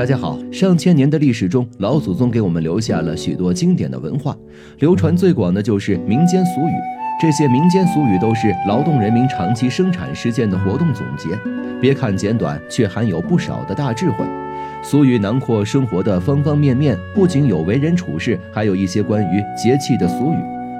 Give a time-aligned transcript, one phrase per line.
[0.00, 4.34] 大家好，上千年的历史中，老祖宗给我们留下了许多经典的文化，
[4.78, 6.72] 流传最广的就是民间俗语。
[7.20, 11.38] 这些民间俗语都是劳动人民长期生产实践的活动总结，
[11.82, 14.24] 别看简短，却含有不少的大智慧。
[14.82, 20.36] 俗语囊括生活的方方面面，不仅有为人处事，还有一些关于节气的俗语。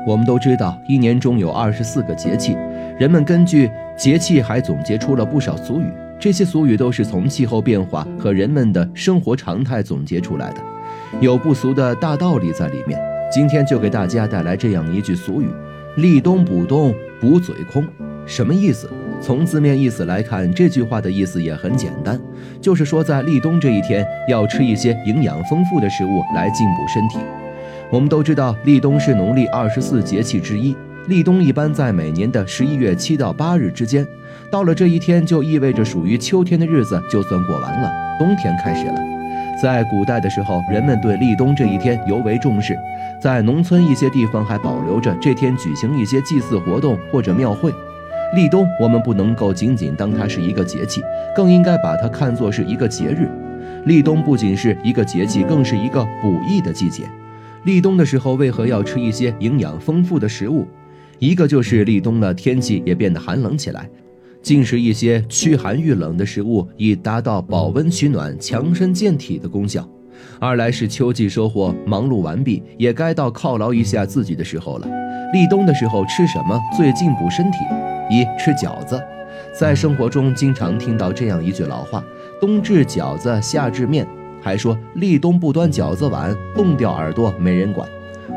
[0.07, 2.57] 我们都知道，一年中有二十四个节气，
[2.99, 5.93] 人们根据节气还总结出了不少俗语。
[6.21, 10.61] 这些俗语都是从气候变化和人们的生活常态总结出来的，
[11.19, 13.01] 有不俗的大道理在里面。
[13.33, 15.49] 今天就给大家带来这样一句俗语
[15.97, 17.83] ：“立冬补冬补嘴空”，
[18.27, 18.91] 什么意思？
[19.23, 22.21] 从字面意思来看，这句话的意思也很简单，
[22.61, 27.19] 就是说在立冬这一天要吃一些营养丰富的食物来进补身体。
[27.91, 30.77] 我们都知道，立冬是农历二十四节气之一。
[31.11, 34.07] 立冬一般在每年的十一月七到八日之间，
[34.49, 38.95] 到了这一天，就意味着属于秋天的日子就算过完了，冬天开始了。
[39.61, 42.79] 在古代的时候，人们对立冬这一天尤为重视，
[43.21, 47.75] 在农村一些地方还保留着这天举行一些祭祀活动或者庙会。
[48.37, 51.03] 立冬，我们不能够仅仅当它是一个节气，
[51.35, 53.29] 更应该把它看作是一个节日。
[53.85, 57.03] 立冬不仅是一个节气，更是一个补益的季节。
[57.65, 60.69] 立冬的时候，为何要吃一些营养丰富的食物？
[61.21, 63.89] 一个就是立冬了，天气也变得寒冷起来，
[64.41, 69.87] 进食一些驱寒御冷的食物，以达到保温取暖、强身健体的功效。
[70.39, 74.89] 二来是秋季收获忙碌完毕，也该到犒劳一下自己的时候了。
[75.35, 77.59] 立冬的时候吃什么最进补身体？
[78.11, 78.99] 一吃饺子，
[79.53, 82.03] 在生活中经常听到这样一句老话：
[82.41, 84.09] 冬至饺子，夏至面。
[84.41, 87.87] 还说立冬不端饺子碗，冻掉耳朵没人管。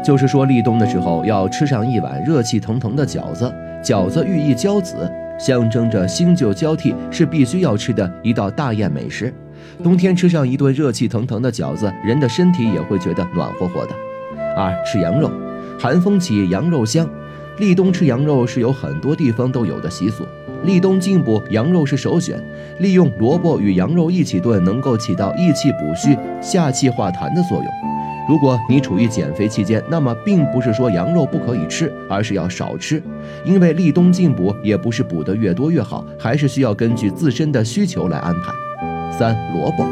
[0.01, 9.33] 就是说，立冬的时候要吃上一碗热气腾腾的饺子，饺子寓意交子，象征着新旧交替，是必须要吃的一道大宴美食。
[9.81, 13.95] 冬天吃上一顿热气腾腾的饺子，人的身体也会觉得暖和和的。
[14.55, 15.31] 二吃羊肉，
[15.79, 17.07] 寒风起，羊肉香。
[17.59, 20.23] 立冬吃羊肉是有很多地方都有的习俗，
[20.63, 22.43] 立冬进补羊肉是首选。
[22.79, 27.92] 利用萝卜与羊肉一起炖，能够起到益气补虚、下气化痰的作用。
[28.27, 33.03] 如果你处于减肥期间，那么并不是说羊肉不可以吃，而是要少吃，
[33.43, 38.53] 因为立冬进补也不是补得越多越好，还是需要根据自身的需求来安排。
[39.11, 39.83] 三萝卜，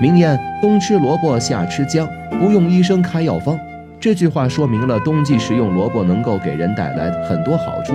[0.00, 2.08] 明谚冬吃萝卜夏吃姜，
[2.40, 3.58] 不用医生开药方。
[3.98, 7.94] 这句话说明了冬季食用萝卜能够给人带来很多好处，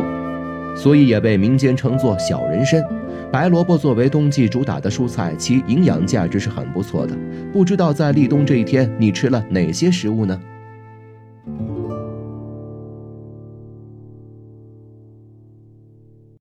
[0.75, 2.83] 所以也被民间称作小人参。
[3.31, 7.15] 白萝卜作为冬季主打的蔬菜，其营养价值是很不错的。
[7.53, 10.41] 不知道在立冬这一天，你吃了哪些食物呢？